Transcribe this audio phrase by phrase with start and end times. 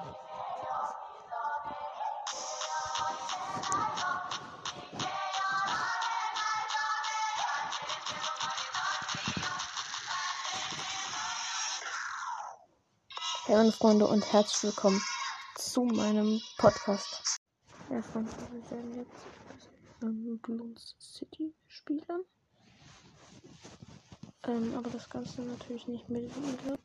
[0.00, 0.06] Hey
[13.56, 15.02] meine Freunde und herzlich willkommen
[15.56, 17.38] zu meinem Podcast.
[17.90, 22.24] Ja Freunde, wir werden jetzt Bloons City spielen.
[24.44, 26.78] Ähm, aber das Ganze natürlich nicht mit Video.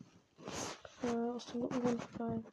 [1.04, 2.44] Äh, aus dem Grund, weil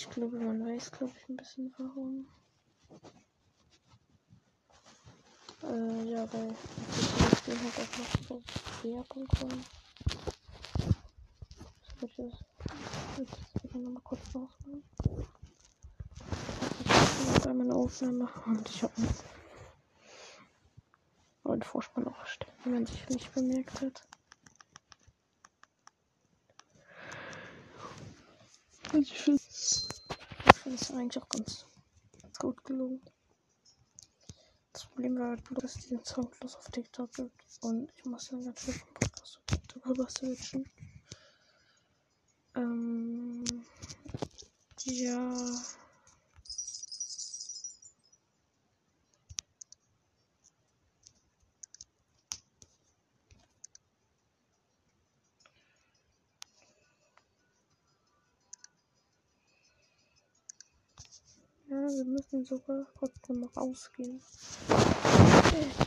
[0.00, 2.26] ich glaube, man weiß, glaube ich, ein bisschen warum.
[5.62, 8.42] Äh, ja, weil das Spiel halt auch noch so
[8.82, 9.66] Werbung kommt
[12.02, 12.32] ich das
[13.18, 14.82] jetzt wieder nochmal kurz rausmachen.
[16.84, 18.92] Ich habe meine Aufnahme und ich habe
[21.44, 24.02] einen Vorspann auch erstellt, wie man sich nicht bemerkt hat.
[28.92, 29.42] Also ich finde
[30.74, 31.66] es eigentlich auch ganz,
[32.20, 33.00] ganz gut gelungen.
[34.72, 37.58] Das Problem war halt bloß, dass es diesen Soundlos auf TikTok gibt.
[37.62, 40.68] Und ich muss dann natürlich einen Podcast auf TikTok rüber switchen.
[42.54, 43.44] Ähm,
[44.84, 45.34] ja.
[62.00, 64.22] Wir müssen sogar trotzdem noch rausgehen.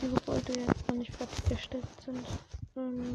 [0.00, 2.24] Die Gebäude jetzt noch nicht fertiggestellt sind.
[2.76, 3.14] Ähm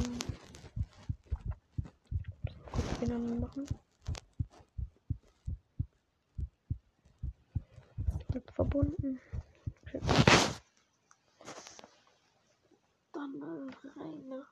[3.00, 3.66] Benjamin machen.
[8.34, 9.20] Wird verbunden.
[9.84, 10.02] Okay.
[13.14, 14.28] Dann äh, rein.
[14.28, 14.46] Ne?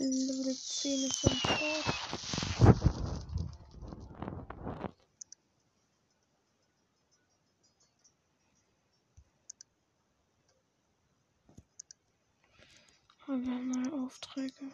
[0.00, 1.96] Level 10 ist am Start.
[13.28, 14.72] Und wir haben neue Aufträge.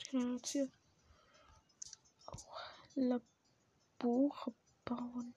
[0.00, 0.68] Jetzt hier
[2.26, 2.60] auch
[2.94, 4.54] Labore
[4.86, 5.34] bauen.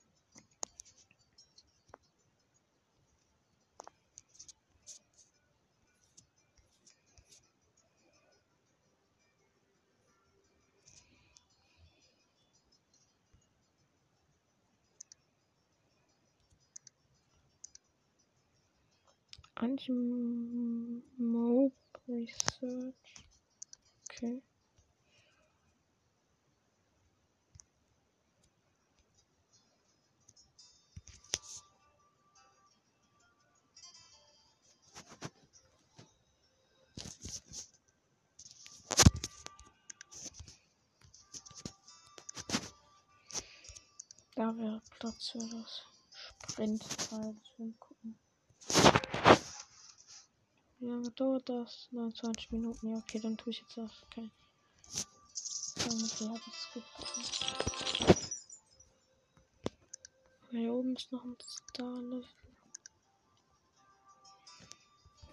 [19.56, 21.04] Anti-Mob
[22.08, 22.94] Research.
[24.18, 24.42] Okay.
[44.36, 45.84] Da wäre Platz für das
[46.52, 47.36] Sprintteil.
[47.80, 48.18] gucken.
[50.86, 51.88] Wie lange dauert das?
[51.90, 52.92] 29 Minuten.
[52.92, 53.76] Ja, okay, dann tue ich jetzt
[56.46, 56.70] ich es
[60.52, 62.24] Hier oben ist noch ein Star-Level.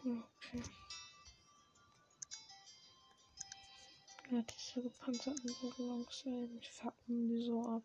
[0.00, 0.62] Okay.
[4.30, 7.82] Ja, diese gepanzerten Ballons, ey, mich fucken die so ab.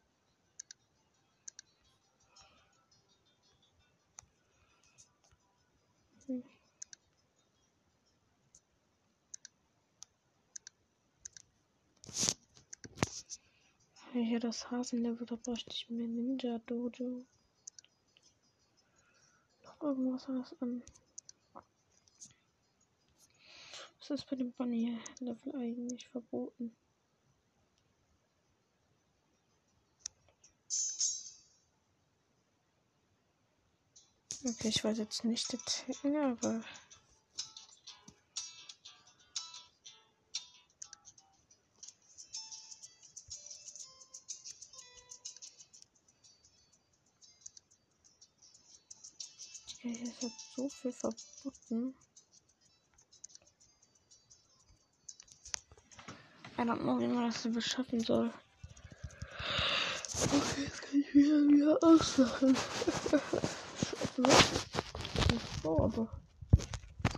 [14.38, 17.25] Ja, das Hasenlevel, da bräuchte ich mir Ninja Dojo.
[19.63, 20.84] Noch irgendwas was an.
[23.98, 26.72] Was ist bei dem Bunny Level eigentlich verboten?
[34.45, 35.57] Okay, ich weiß jetzt nicht,
[36.06, 36.63] aber.
[50.77, 51.95] Viel verboten.
[56.57, 58.31] Don't know, wie man das so beschaffen soll.
[60.13, 62.57] Okay, jetzt kann ich wieder wieder aussagen.
[65.63, 66.07] so, aber.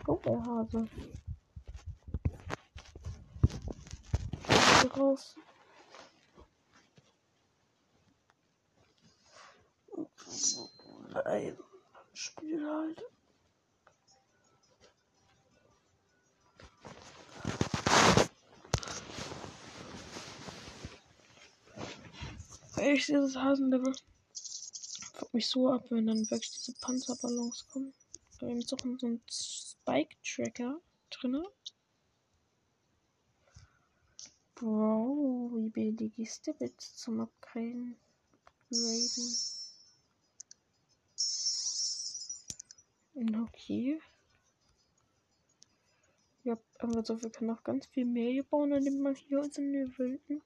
[0.04, 0.88] Go, der Hase.
[4.98, 5.36] Raus.
[11.14, 11.58] Nein.
[12.14, 13.04] Spiel halt.
[22.80, 23.94] Echt, dieses Hasenlevel.
[25.14, 27.94] Fuck mich so ab, wenn dann wirklich diese Panzerballons kommen.
[28.40, 30.80] Da ist auch so ein Spike-Tracker
[31.10, 31.46] drin.
[34.56, 37.96] Bro, wie billig ist der bitte zum Upgraden?
[43.16, 44.00] Okay.
[46.44, 49.66] Ja, aber so, wir können noch ganz viel mehr hier bauen, nimmt man hier unsere
[49.98, 50.42] Wilden.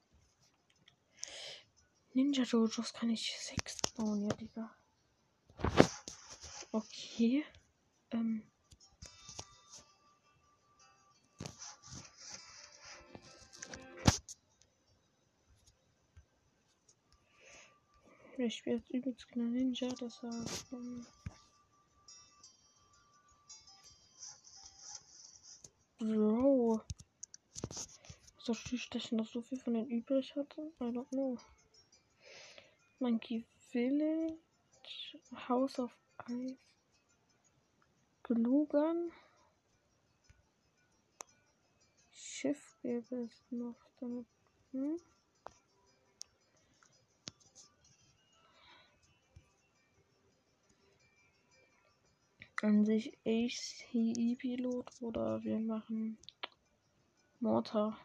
[2.14, 4.70] Ninja Dojos kann ich sechs bauen, ja, Digga.
[6.70, 7.44] Okay.
[8.12, 8.44] Ähm.
[18.36, 20.72] Ich spiele jetzt übelst genau Ninja, das heißt.
[20.72, 21.06] Ähm
[25.98, 26.80] Bro.
[28.38, 30.72] So dass ich noch so viel von den übrig hatte?
[30.80, 31.38] I don't know.
[33.00, 35.18] Monkey Village,
[35.48, 35.90] House of
[36.28, 36.56] Ice,
[38.22, 39.10] Glugan,
[42.12, 44.26] Schiff gäbe es noch damit.
[44.72, 45.00] Hm?
[52.62, 56.16] An sich ACE-Pilot oder wir machen
[57.40, 57.98] Mortar.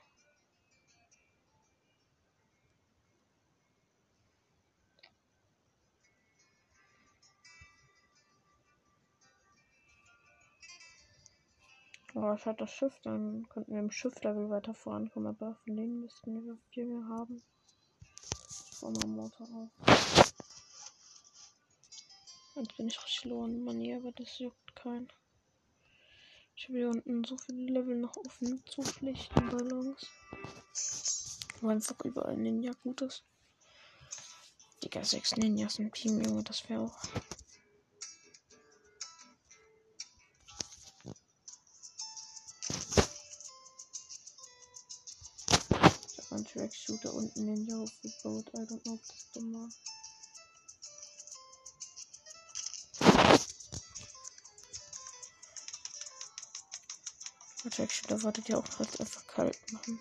[12.22, 16.02] Oh, ich hatte das Schiff, dann könnten wir im Schiff-Level weiter vorankommen, aber von denen
[16.02, 17.42] müssten wir viel mehr haben.
[18.02, 20.34] Ich baue mal Motor auf.
[22.56, 25.08] Jetzt bin ich richtig low an Money, aber das juckt keinen.
[26.58, 30.06] Ich habe hier unten so viele Level noch offen zu schlichten Ballons.
[31.62, 33.24] Wo einfach überall Ninja gut ist.
[34.84, 36.98] Digga, sechs Ninjas im Team, Junge, das wäre auch
[46.60, 48.50] Trackshooter unten in den aufgebaut.
[48.54, 49.70] I don't know, ob das dumm war.
[57.64, 60.00] Der Trackshooter wartet ja auch gerade einfach kalt machen.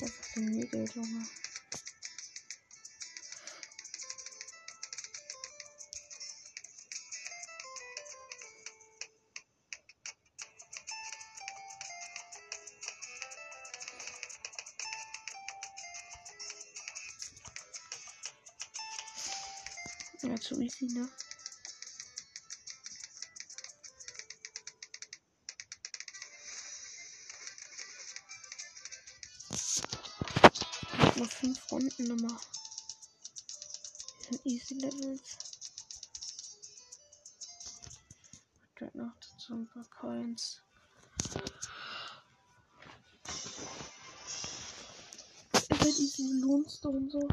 [0.00, 1.28] Einfach den Nägel, Junge.
[31.22, 32.36] Nur fünf Runden nochmal.
[34.28, 35.38] Sind easy Levels.
[38.76, 40.60] Direkt noch dazu ein paar Coins.
[45.70, 47.28] Halt easy Lohnstone so.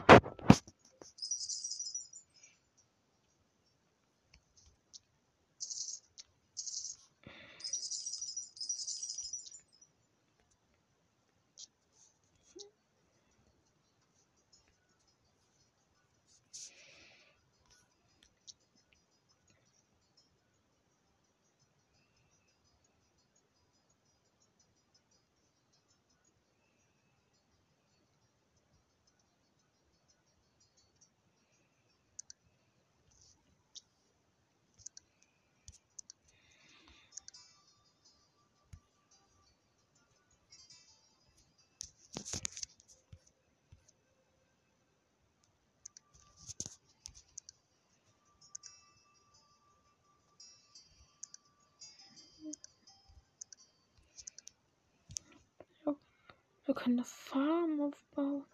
[56.90, 58.46] Können eine Farm aufbauen.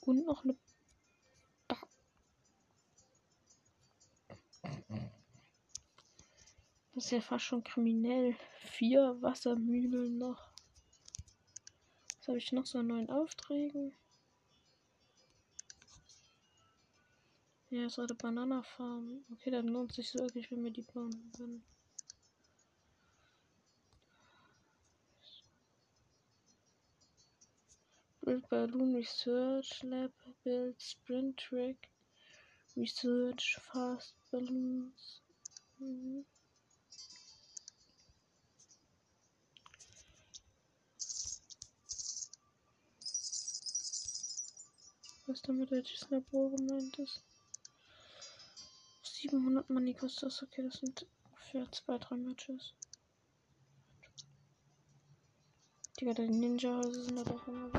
[0.00, 0.56] Und noch eine.
[1.68, 1.76] Ba
[6.94, 8.36] das ist ja fast schon kriminell.
[8.58, 10.50] Vier Wassermühlen noch.
[12.18, 13.94] Was habe ich noch so an neuen Aufträgen?
[17.70, 19.24] Ja, so eine Bananafarm.
[19.32, 21.64] Okay, dann lohnt sich wirklich, wenn wir die bauen würden.
[28.24, 30.12] Build Balloon Research Lab,
[30.44, 31.88] Build Sprint Track,
[32.76, 35.20] Research Fast Balloons.
[35.78, 36.24] Mhm.
[45.26, 47.20] Was damit welches Labor gemeint ist.
[49.02, 50.42] 700 Money kostet das.
[50.44, 51.06] Okay, das sind
[51.72, 52.72] zwei, drei Matches.
[56.00, 57.70] Digga, die Ninja-Häuser sind aber auch immer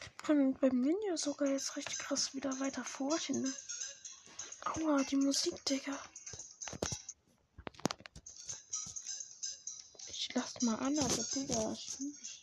[0.00, 3.42] Ich kann beim Ninja sogar jetzt richtig krass wieder weiter vorhin.
[3.42, 3.52] Ne?
[4.64, 5.98] Aua, die Musik, Digga.
[10.08, 12.37] Ich lass mal an, aber Digga, schwierig.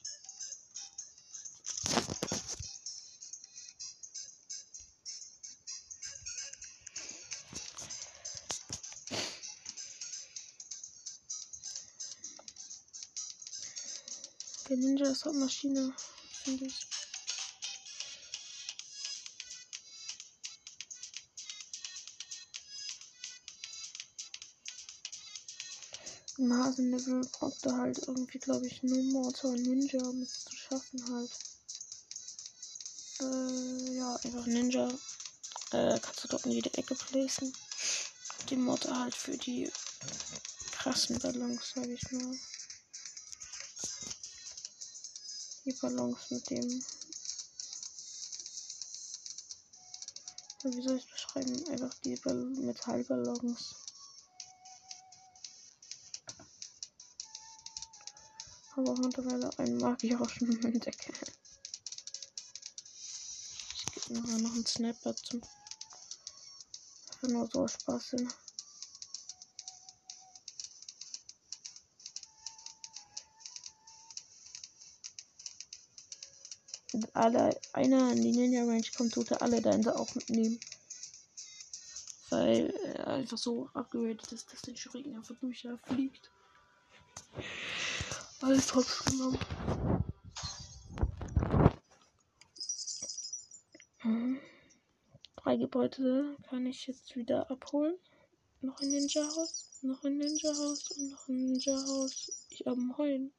[14.76, 15.94] Der Ninja ist halt Maschine,
[16.44, 16.86] finde ich.
[26.38, 26.50] Im
[27.40, 31.32] braucht er halt irgendwie, glaube ich, nur Mortar Ninja, um es zu schaffen halt.
[33.22, 34.90] Äh, ja, einfach Ninja.
[35.72, 37.56] Äh, kannst du dort in jede Ecke placen.
[38.50, 39.72] Die Mortar halt für die
[40.74, 42.38] krassen Ballons, sage ich mal
[45.66, 46.84] die Ballons mit dem.
[50.64, 51.68] Wie soll ich es beschreiben?
[51.70, 53.76] Einfach die Ball Metallballons.
[58.76, 61.14] Aber mittlerweile einen Magier auch schon entdecke.
[63.96, 65.42] Ich gebe noch, noch einen Sniper zum.
[67.22, 68.32] Nur so Spaß hin.
[77.14, 80.60] Alle einer in die Ninja Range kommt, tut er alle deine auch mitnehmen.
[82.30, 86.30] Weil er einfach so abgewertet ist, dass der Schrecken einfach durch da fliegt.
[88.42, 89.40] Alles trotzdem genommen.
[95.38, 97.96] Drei Gebäude kann ich jetzt wieder abholen.
[98.62, 102.32] Noch ein Ninja-Haus, noch ein Ninja-Haus und noch ein Ninja-Haus.
[102.50, 103.32] Ich am Heulen.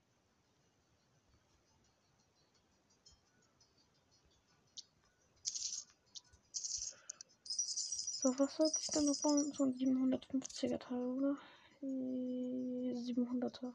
[8.26, 9.52] So, was sollte ich denn noch bauen?
[9.52, 11.36] So ein 750er Teil, oder?
[11.80, 13.72] 700er.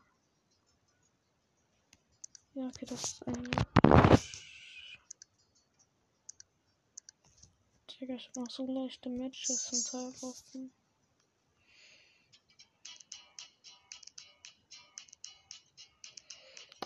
[2.55, 3.49] Ja, okay, das ist ein.
[8.01, 10.73] Digga, ich noch so leichte Matches zum Teil offen.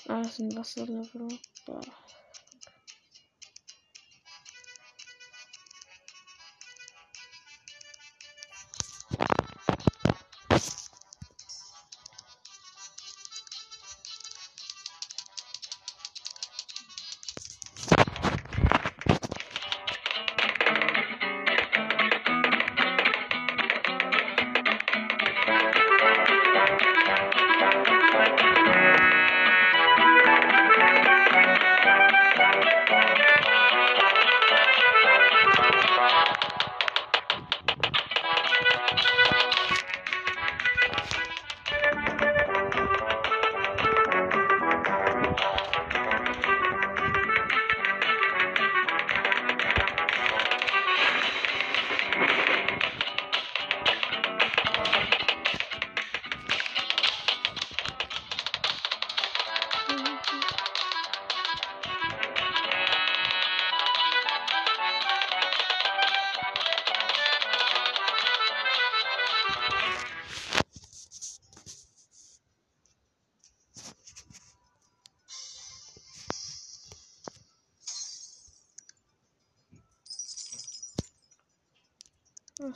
[0.08, 1.40] Ah, das ist ein Wasserlevel.
[1.66, 1.82] Boah.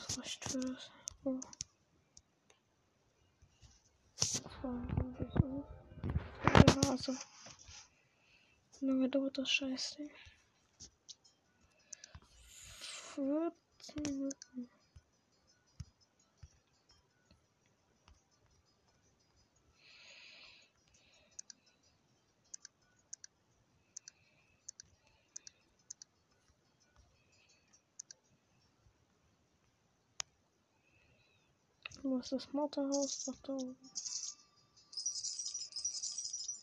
[0.08, 0.92] Das reicht für das.
[1.26, 1.40] Oh.
[6.90, 7.18] Nase.
[8.82, 10.10] Lange dauert das Scheißding?
[13.16, 14.39] 14 Minuten.
[32.20, 33.24] Wo ist das Motorhaus?
[33.24, 33.78] Doch da oben.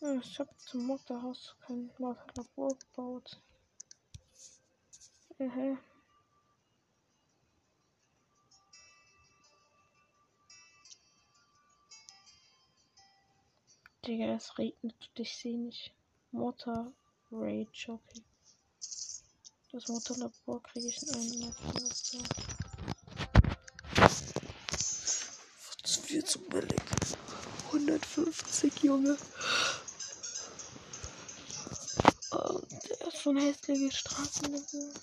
[0.01, 3.41] Ja, ich habe zum Motorhaus kein Labor gebaut.
[5.39, 5.79] Ehe.
[14.05, 15.91] Digga, es regnet und ich sehe nicht.
[16.31, 16.93] Motor
[17.31, 18.21] Rage, okay.
[19.71, 22.66] Das Motorlabor kriege ich in einem Labor.
[26.07, 26.79] Viel zu billig.
[27.65, 29.17] 150, Junge.
[32.31, 34.93] Oh, der ist schon hässliche Straßenlevel.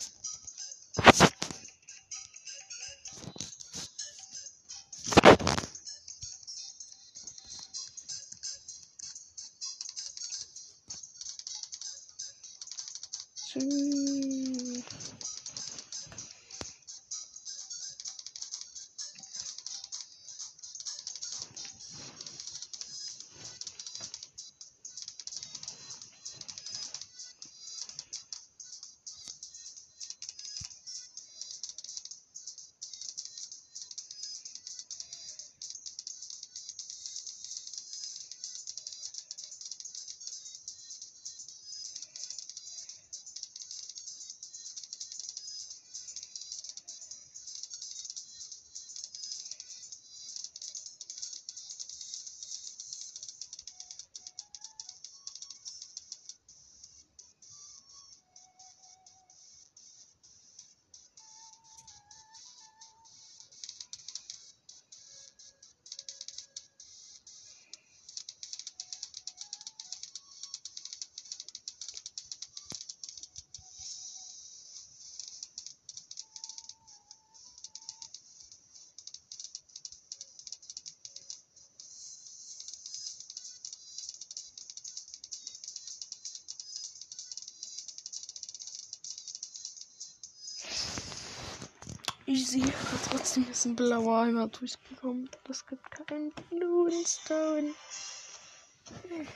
[92.34, 92.62] Easy.
[92.62, 95.30] Aber trotzdem ist ein blauer Eimer durchgekommen.
[95.44, 97.72] Das gibt keinen Blumenstone.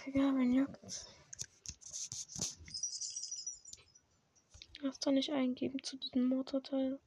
[0.06, 1.06] Egal, mein juckt's.
[4.82, 6.98] Darfst doch nicht eingeben zu diesem Motorteil.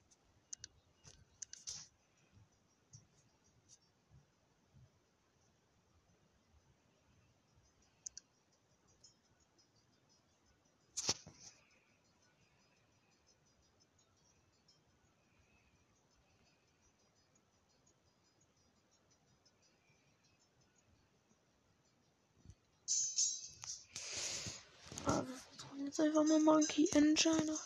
[26.02, 27.58] Einfach mal Monkey Engine.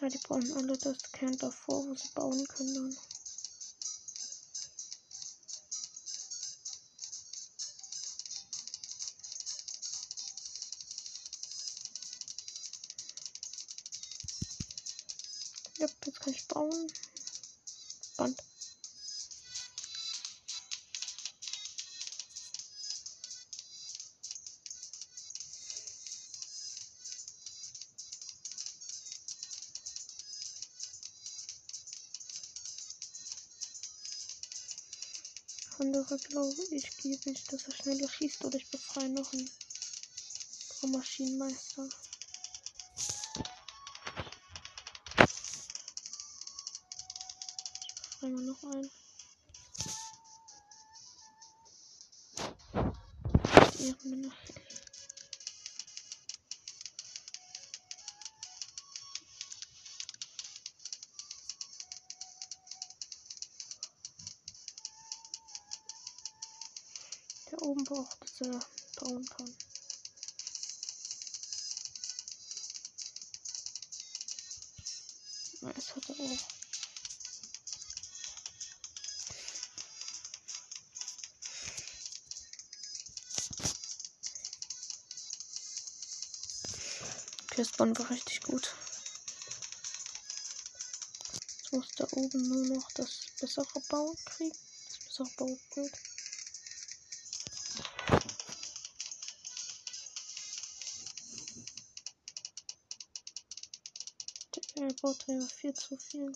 [0.00, 2.96] Ja, die bauen alle das Camp davor, wo sie bauen können.
[35.78, 39.50] Andere glaube ich, gebe ich, dass er schneller schießt oder ich befreie noch einen
[40.92, 41.88] Maschinenmeister.
[48.24, 48.90] bringen wir noch ein.
[53.78, 54.32] Ehrenmänner.
[87.84, 88.74] Questbahn war richtig gut.
[91.58, 94.56] Jetzt muss da oben nur noch das bessere Bauen kriegen.
[94.88, 95.92] Das bessere Baubild.
[104.76, 106.32] Der baut ja viel zu viel.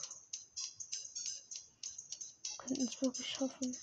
[2.58, 3.76] Könnten es wirklich schaffen.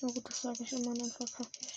[0.00, 1.71] Na gut, das sage ich immer, dann verkacke ich.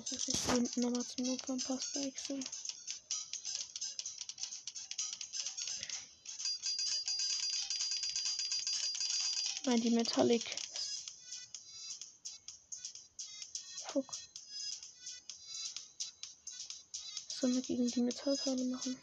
[0.00, 2.44] Das muss ich hinten aber zum Notfallpass wechseln.
[9.66, 10.56] Nein, die Metallic.
[13.88, 14.14] Fuck.
[17.28, 18.96] Sollen wir gegen die Metallteile machen?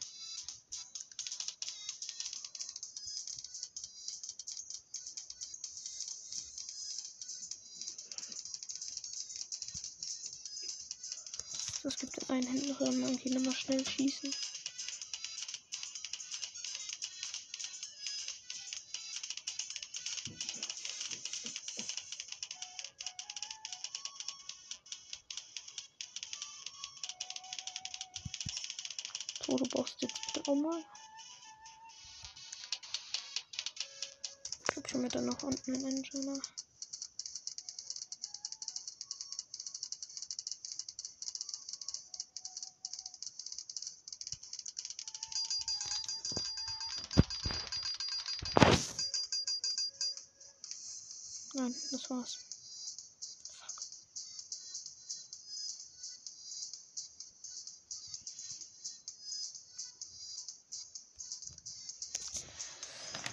[12.38, 14.34] Einen Händler, man kann immer schnell schießen.
[29.46, 30.84] So, du brauchst jetzt bitte auch mal.
[34.70, 36.42] Ich hab schon mit dann noch unten einen Engineer.
[52.10, 52.38] War's.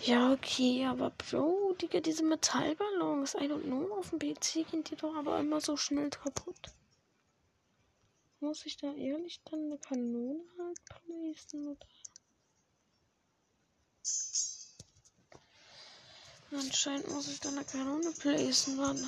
[0.06, 4.96] Ja, okay, aber Bro, Digga, diese Metallballons, I don't know, auf dem PC gehen die
[4.96, 6.74] doch aber immer so schnell kaputt.
[8.40, 11.86] Muss ich da ehrlich dann eine Kanone halt placen, oder?
[16.58, 18.98] Anscheinend muss ich dann eine Kanone placen, Mann.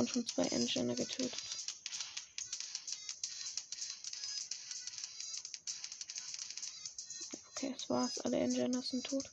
[0.00, 1.34] Wurden schon zwei Engineer getötet.
[7.50, 8.18] Okay, das war's.
[8.20, 9.30] Alle Engineers sind tot.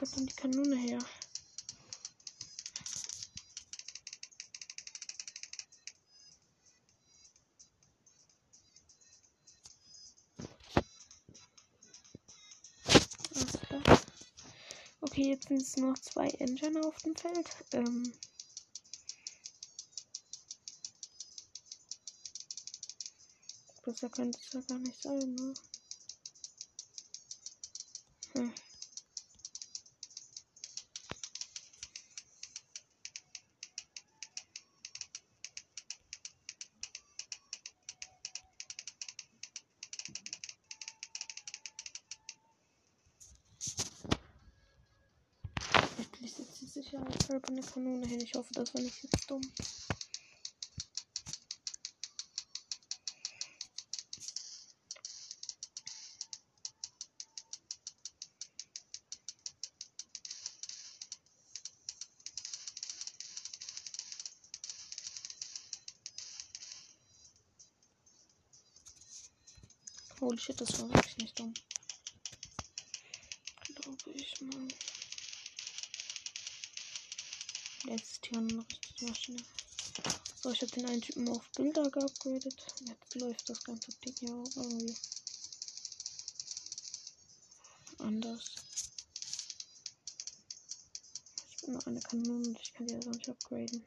[0.00, 0.98] Halt dann die Kanone her.
[15.02, 17.48] Okay, jetzt sind es noch zwei Engine auf dem Feld.
[17.72, 18.12] Ähm,
[23.90, 25.54] Besser könnte es ja gar nicht sein, ne?
[28.34, 28.52] Hm.
[46.22, 47.62] Ich setze sicherheitshalber eine
[48.54, 48.70] Kanone hin.
[48.70, 49.40] Ich hoffe, das war nicht jetzt dumm.
[70.20, 71.54] Holy shit, das war wirklich nicht dumm.
[73.74, 74.68] Glaube ich mal.
[77.86, 79.42] Jetzt ist hier eine richtige Maschine.
[80.42, 82.66] So, ich habe den einen Typen auf Bilder geupgradet.
[82.86, 84.94] Jetzt läuft das ganze Ding ja auch irgendwie.
[87.98, 88.54] anders.
[91.48, 93.86] Ich bin nur eine Kanone und ich kann die also nicht upgraden.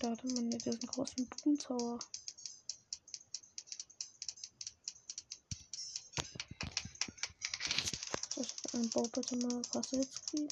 [0.00, 1.98] Da hatte man ja diesen großen Boomtower.
[8.34, 10.48] Das ist ein Bau bitte mal Fasilski.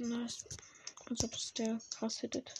[0.00, 0.44] Nice.
[1.10, 2.54] Also das ist der krass hittet.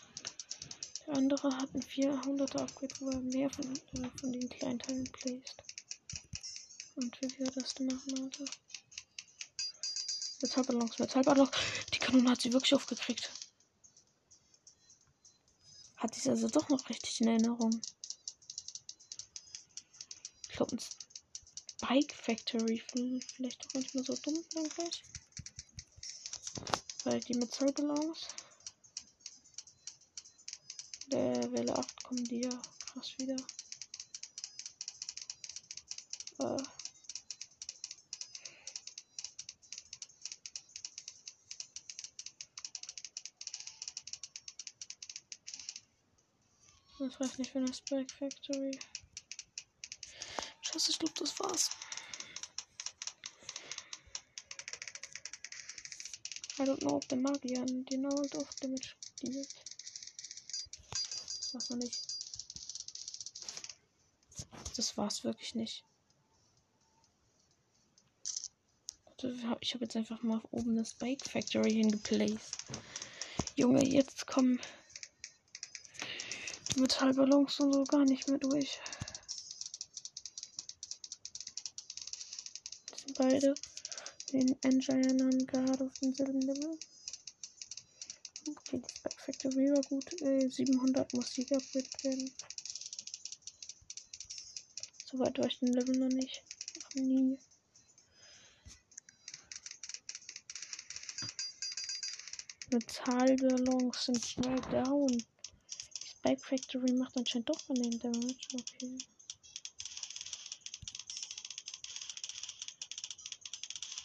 [1.07, 5.05] Der andere hat ein 400er Upgrade, wo er mehr von, äh, von den kleinen Teilen
[5.05, 5.62] placed.
[6.96, 8.44] Und wie wir das machen, Alter.
[10.42, 11.51] Metallballons, Metallballons.
[11.94, 13.31] Die Kanone hat sie wirklich aufgekriegt.
[15.96, 17.81] Hat sie also doch noch richtig in Erinnerung.
[20.48, 25.05] Ich glaube, ein Spike Factory vielleicht doch manchmal so dumm eigentlich.
[27.09, 28.29] Weil die Metallballons.
[31.07, 33.37] Der Welle 8 kommen die ja krass wieder.
[36.40, 36.62] Äh.
[46.99, 48.79] Das reicht nicht für eine Spike Factory.
[50.61, 51.71] Scheiße, ich glaube, das war's.
[56.61, 59.49] I don't know, ob der Magier den halt auf Damage dealt.
[60.90, 62.01] Das war's noch nicht.
[64.77, 65.85] Das war's wirklich nicht.
[69.61, 72.57] Ich habe jetzt einfach mal auf oben das Spike Factory hingeplaced.
[73.57, 74.61] Junge, jetzt kommen
[76.77, 78.79] Metallballons und so gar nicht mehr durch.
[82.90, 83.55] Das sind beide
[84.33, 86.79] den Engineern gerade auf demselben Level.
[88.49, 90.23] Okay, die Spike Factory war gut.
[90.23, 92.31] Äh, 700 muss die geupgradet werden.
[95.05, 96.43] Soweit war ich den Level noch nicht.
[96.83, 97.38] Noch nie.
[102.71, 105.25] Metallballons sind schnell down.
[106.05, 108.37] Spike Factory macht anscheinend doch von den Damage.
[108.55, 108.99] Okay.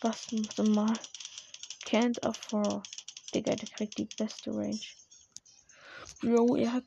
[0.03, 0.99] Was mal?
[1.85, 2.87] Can't afford.
[3.33, 4.79] Digga, der kriegt die beste Range.
[6.21, 6.85] Bro, er hat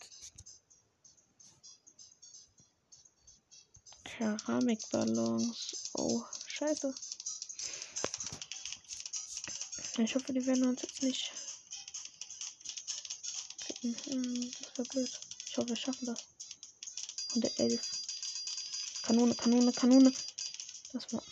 [4.05, 5.91] Keramikballons.
[5.95, 6.95] Oh, scheiße.
[9.99, 11.33] Ich hoffe, die werden uns jetzt nicht
[13.83, 15.21] hm, das war blöd.
[15.47, 16.25] Ich hoffe, wir schaffen das.
[17.35, 17.81] Und der 11.
[19.03, 20.13] Kanone, Kanone, Kanone.
[20.93, 21.23] Das war.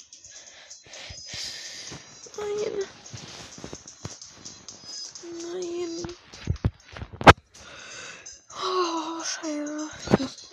[2.45, 2.85] Nein.
[5.43, 6.15] Nein.
[8.63, 9.89] Oh, scheiße.
[9.99, 10.53] Ich muss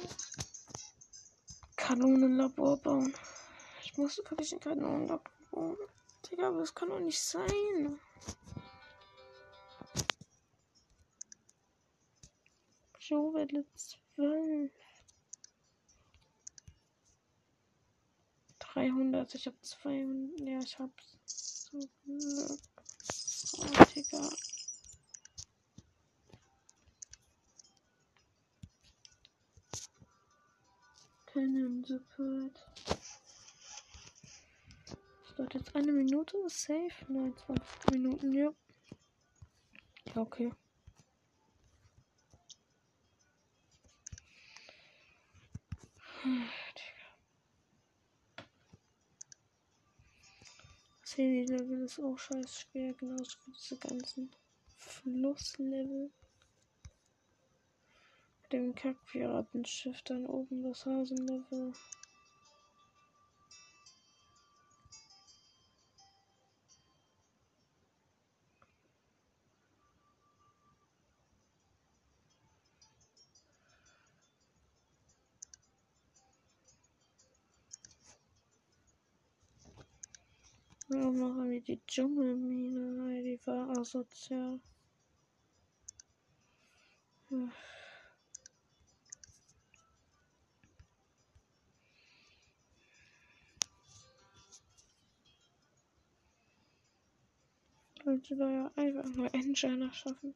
[1.75, 3.13] Kanonenlabor bauen.
[3.84, 5.77] Ich muss wirklich ein Kanonenlabor bauen.
[6.30, 7.99] Digga, aber das kann doch nicht sein.
[12.99, 13.65] Showwelle
[14.15, 14.71] 12.
[18.60, 20.39] 300, ich hab 200.
[20.39, 21.21] Ja, ich hab's.
[21.72, 21.90] Glück.
[23.58, 24.30] Oh.
[31.26, 32.60] Keinen Support.
[35.24, 36.36] Das dauert jetzt eine Minute.
[36.48, 36.92] Safe?
[37.08, 38.54] Nein, 20 Minuten, ja.
[40.14, 40.52] Ja, okay.
[51.12, 54.32] Das Handy-Level ist auch scheiß schwer, genauso wie diese ganzen
[54.78, 56.10] Flusslevel.
[58.43, 61.74] Mit dem Kackpiratenschiff dann oben das Hasenlevel.
[81.12, 84.62] Ja, machen wir die Dschungelmine, die war asozial.
[87.30, 87.50] Ja.
[98.06, 100.34] Sollte da ja einfach nur Engine schaffen.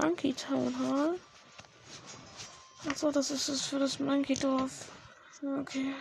[0.00, 1.18] Monkey Town Hall.
[2.88, 4.90] Achso, das ist es für das Monkey-Dorf.
[5.60, 5.94] Okay.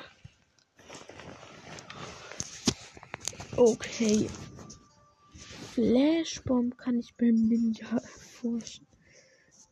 [3.57, 4.29] Okay.
[5.73, 8.87] Flashbomb kann ich beim Ninja erforschen.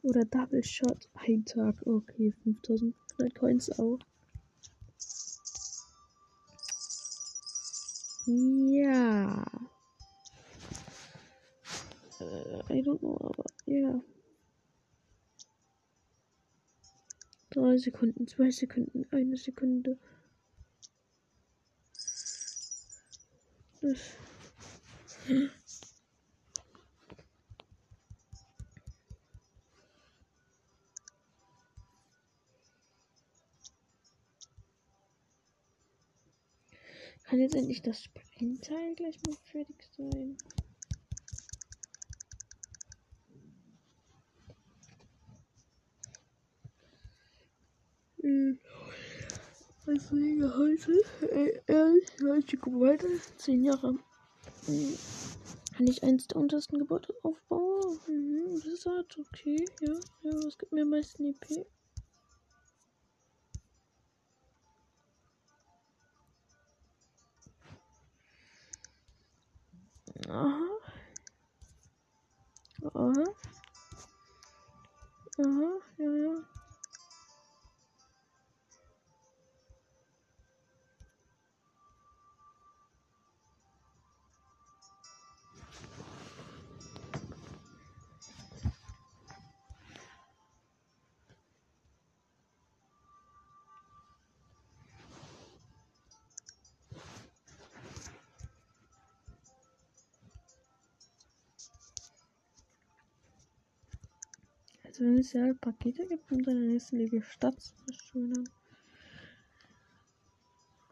[0.01, 1.07] Oder Double Shot.
[1.15, 1.75] Ein Tag.
[1.85, 3.99] Okay, 5500 Coins auch.
[8.25, 9.45] Ja.
[12.19, 14.01] Äh, I don't know, aber ja.
[17.57, 19.97] Drei Sekunden, zwei Sekunden, eine Sekunde.
[23.81, 23.99] Das.
[37.23, 40.37] Kann jetzt endlich das Sprintteil gleich mal fertig sein?
[49.85, 50.91] Also heute,
[51.31, 53.95] äh, ehrlich, heute Gebäude, 10 Jahre.
[54.65, 54.97] Hm.
[55.75, 57.99] Kann ich eins der untersten Gebäude aufbauen?
[58.07, 61.65] Mhm, Blizzard, okay, ja, ja, was gibt mir am meisten EP?
[70.27, 70.59] Aha.
[72.83, 73.23] Aha.
[75.39, 76.56] Aha, ja, ja.
[104.99, 108.49] Es ja Pakete gibt, um deine nächste Liga Stadt zu verschönern.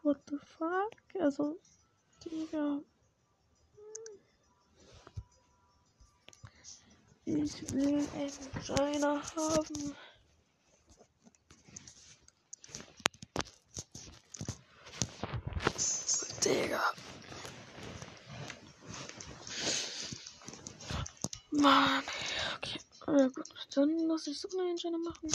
[0.04, 0.92] What the fuck?
[1.20, 1.60] Also,
[2.24, 2.82] Digga.
[7.26, 9.96] Ich will einen China haben.
[16.44, 16.94] Digga.
[21.52, 22.04] Mann.
[23.08, 23.20] Okay.
[23.20, 23.46] Ja, gut.
[23.76, 25.30] Dann lass ich so eine Engine machen.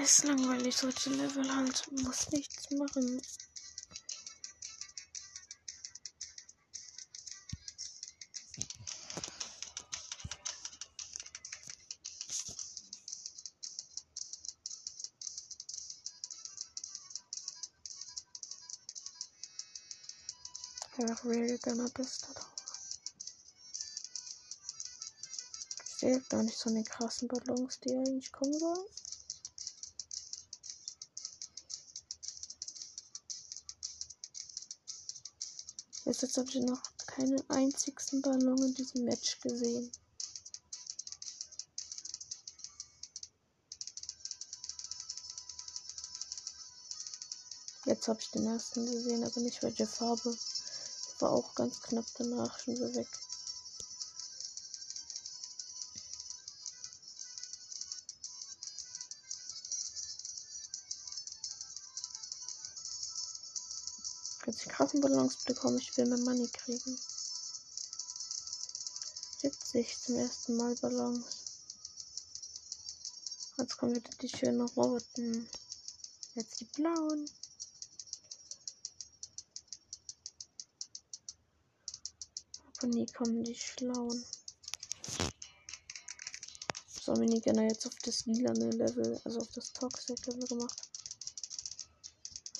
[0.00, 1.92] Scheiß langweilig, solche Level halt.
[1.92, 3.20] Muss nichts machen.
[20.96, 22.46] Ja, Real Gunner bist doch.
[25.84, 28.86] Ich sehe gar nicht so eine krassen Ballons, die eigentlich kommen sollen.
[36.22, 39.90] Jetzt habe ich noch keinen einzigsten Ballon in diesem Match gesehen.
[47.86, 50.36] Jetzt habe ich den ersten gesehen, aber nicht welche Farbe.
[51.20, 53.08] War auch ganz knapp danach schon wieder weg.
[64.50, 66.98] Jetzt die krassen Ballons bekommen, ich will mehr Money kriegen.
[69.42, 71.24] 70 zum ersten Mal Ballons.
[73.58, 75.48] Jetzt kommen wieder die schönen roten.
[76.34, 77.30] Jetzt die blauen.
[82.76, 84.24] Aber nie kommen die schlauen.
[87.00, 90.82] So, Minigunner jetzt auf das lilane Level, also auf das Toxic Level gemacht.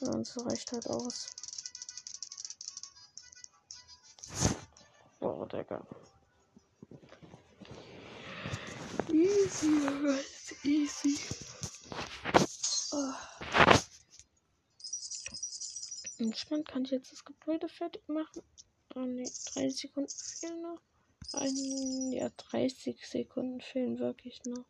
[0.02, 1.39] Und so reicht halt aus.
[5.52, 5.84] Digga.
[9.12, 9.68] Easy,
[10.04, 11.18] right, easy.
[12.92, 13.14] Oh.
[16.18, 18.42] Entspannt kann ich jetzt das Gebäude fertig machen.
[18.94, 19.24] Oh ne,
[19.54, 20.80] 30 Sekunden fehlen noch.
[21.32, 24.64] Ein, ja, 30 Sekunden fehlen wirklich noch.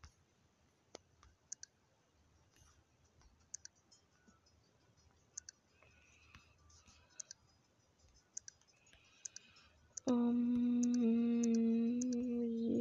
[10.11, 10.51] Um,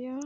[0.01, 0.19] ja.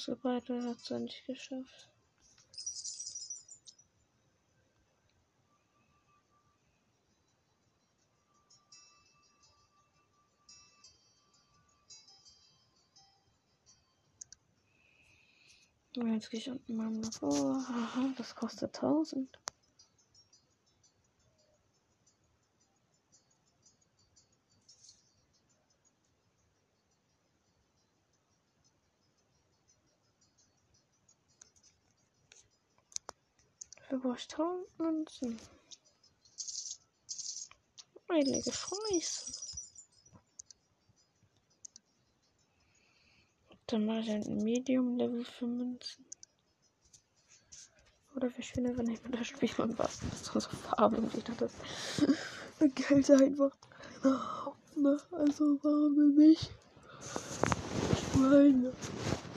[0.00, 1.90] Das Gebäude hat es nicht geschafft.
[15.92, 17.56] Jetzt gehe ich unten mal Labor.
[17.58, 19.38] Aha, das kostet 1000.
[33.90, 35.40] Dafür brauche ich 1000 Münzen.
[38.08, 39.32] Heilige Scheiße.
[43.66, 46.06] Dann mache ich ein Medium-Level für Münzen.
[48.14, 51.52] Oder wäre schöner, wenn ich mit das Spiel und was so Farben und jeder das
[52.76, 53.56] Geld einfach.
[54.76, 56.48] Na, also warum nicht?
[57.92, 58.72] Ich meine,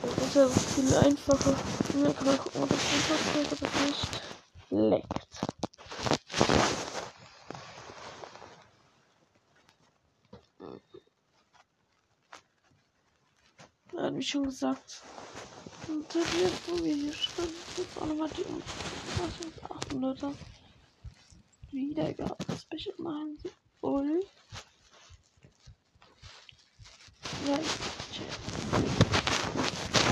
[0.04, 1.56] das ist ja viel einfacher.
[1.93, 4.33] Dann kann man gucken, ob das ob es nicht
[4.74, 5.45] leckt.
[13.93, 15.03] Ja, wie schon gesagt.
[15.88, 17.45] Und wird, wo wir hier schon
[17.78, 19.51] jetzt auch nochmal die Umfassung
[20.01, 20.34] 800er
[21.71, 23.38] Wiedergabe Special machen
[23.82, 24.24] soll.
[27.47, 27.93] Ja, ich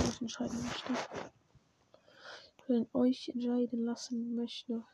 [0.09, 1.40] ich entscheiden möchte.
[2.71, 4.85] Wenn euch entscheiden lassen möchte.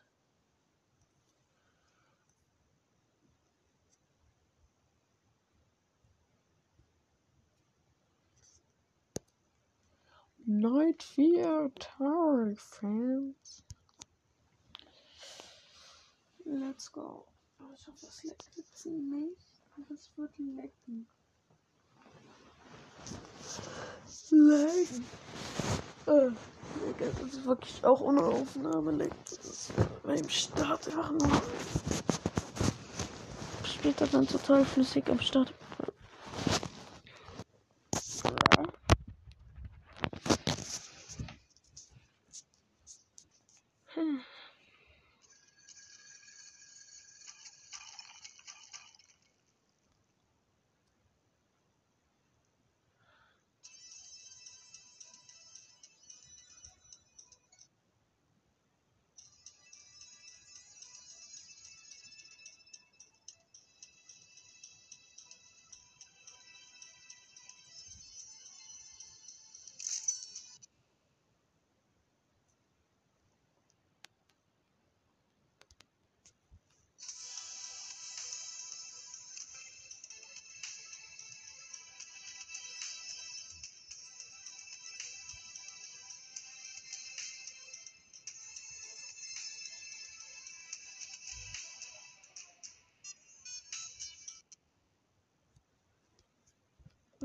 [10.48, 13.64] Night Fear Tower fans.
[16.46, 17.28] Let's go.
[17.76, 19.62] Ich hoffe, das leckt jetzt nicht.
[19.88, 21.08] Das wird lecken.
[24.32, 25.06] Lecken.
[26.08, 26.32] Äh,
[26.99, 29.32] das ist wirklich auch ohne Aufnahme leckt.
[29.32, 29.72] Das ist
[30.03, 31.41] beim Start einfach nur.
[33.63, 35.53] Später dann total flüssig am Start.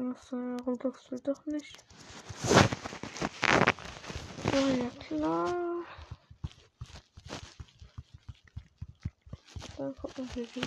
[0.04, 1.84] Ach, äh, Roblox will doch nicht.
[4.50, 5.84] So, ja klar.
[9.76, 10.66] Dann gucken wir wie viel.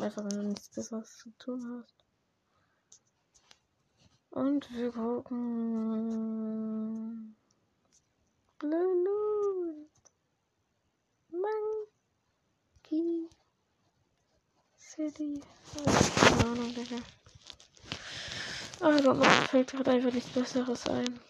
[0.00, 2.04] Einfach wenn du nichts Besseres zu tun hast.
[4.30, 6.38] Und wir gucken.
[8.62, 9.18] Lulu.
[11.30, 13.28] Monkey
[15.18, 15.40] City.
[16.20, 17.02] Keine Ahnung, Digga.
[18.80, 21.20] Also, mir fällt gerade einfach nichts Besseres ein.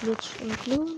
[0.00, 0.97] Glitch und Bloons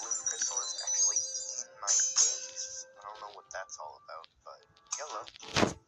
[0.00, 1.20] Balloon crystal is actually
[1.60, 2.86] in my face.
[2.96, 4.60] I don't know what that's all about, but
[4.98, 5.79] yellow.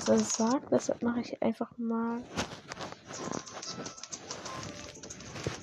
[0.10, 2.22] Er sagt, deshalb mache ich einfach mal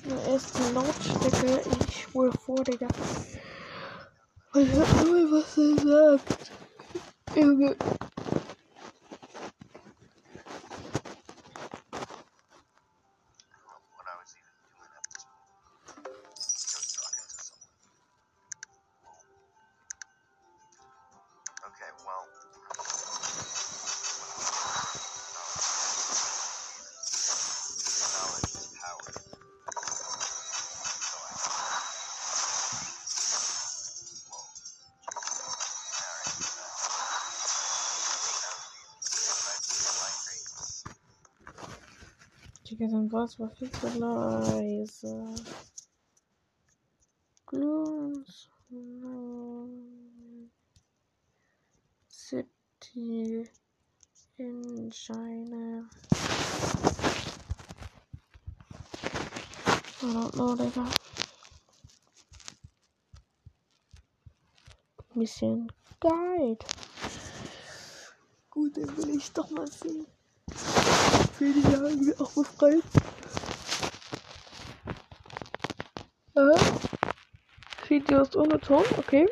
[0.05, 1.61] eine erste Lautstärke.
[1.87, 2.87] Ich schwöre vor, Digga.
[4.55, 6.51] Ich hör null, was er sagt.
[7.35, 7.75] Junge.
[42.77, 45.33] Digga, sein Voice war viel zu leise.
[47.47, 48.49] Gloons.
[52.07, 53.49] City
[54.37, 55.89] in China.
[59.99, 60.87] I don't know, Digga.
[65.15, 66.63] Bisschen Guide.
[68.51, 70.05] Gut, dann will ich doch mal sehen.
[71.39, 72.81] Die sagen, wir auch befreit.
[76.33, 76.87] Äh?
[77.87, 79.27] Videos ohne Ton, okay.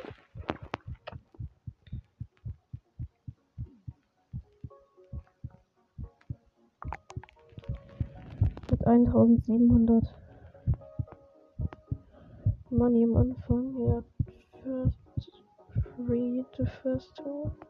[8.69, 10.03] Mit 1700
[12.69, 13.75] Money am Anfang.
[13.87, 14.03] Ja,
[14.61, 15.41] first
[15.95, 17.64] free the first one.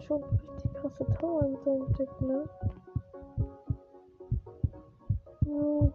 [0.00, 2.48] Hat schon richtig krasse Tower in seinem Deck, ne?
[5.46, 5.92] Ja.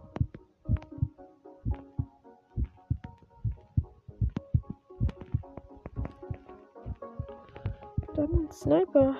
[8.14, 9.16] Dann ein Sniper.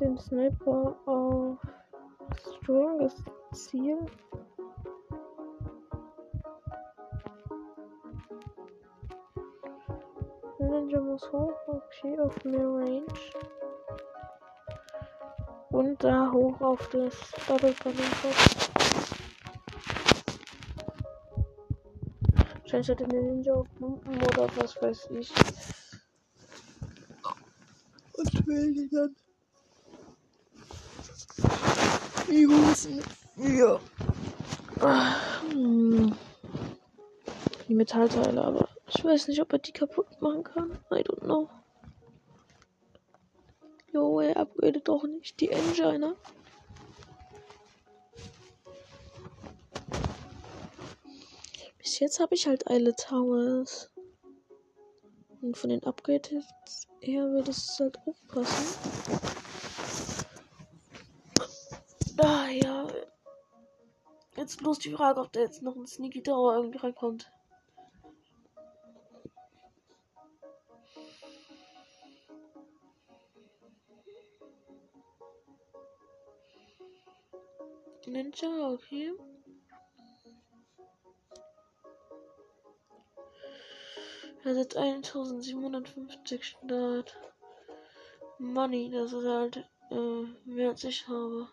[0.00, 1.58] Den Sniper auf
[2.60, 3.98] Strongest Ziel.
[10.82, 13.06] Ninja muss hoch, okay, auf mehr Range.
[15.70, 17.14] Und da hoch auf das
[17.46, 17.72] Double
[22.62, 25.32] Wahrscheinlich hat er den Ninja auf Pumpen oder was weiß ich.
[28.14, 29.16] Und will dann
[32.28, 33.04] die Hosen.
[33.36, 33.78] Ja.
[35.48, 36.12] Hm.
[37.68, 40.78] Die Metallteile, aber ich weiß nicht, ob er die kaputt machen kann.
[40.90, 41.48] I don't know.
[43.92, 45.98] Jo, er upgradet doch nicht die Engine.
[45.98, 46.16] Ne?
[51.78, 53.90] Bis jetzt habe ich halt Eile Towers.
[55.40, 56.44] Und von den Upgrades
[57.00, 58.78] her würde es halt aufpassen.
[62.18, 62.86] Ah ja.
[64.36, 67.30] Jetzt bloß die Frage, ob da jetzt noch ein Sneaky Tower irgendwie reinkommt.
[78.06, 79.12] Ninja, okay.
[84.44, 87.16] Er hat 1750 Start.
[88.38, 89.56] Money, das ist halt
[89.90, 91.48] äh, mehr als ich habe.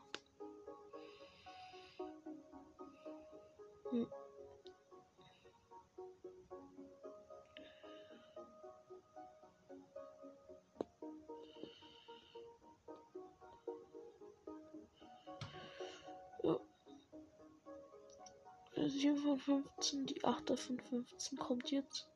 [20.49, 22.07] 8 von 15 kommt jetzt.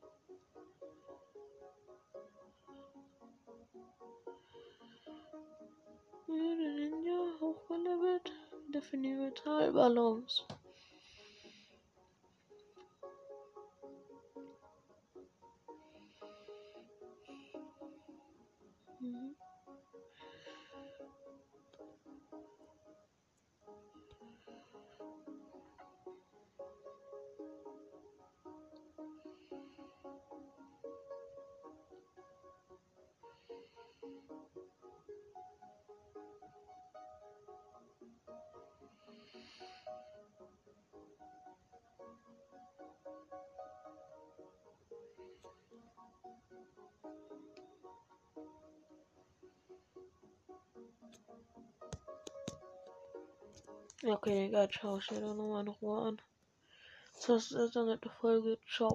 [6.26, 8.32] Ninja hochgelevelt.
[8.66, 8.96] Wieder für
[54.04, 56.22] okay, egal, ciao, ich stelle nochmal in Ruhe an.
[57.26, 58.58] Das ist dann eine Folge.
[58.68, 58.90] Ciao.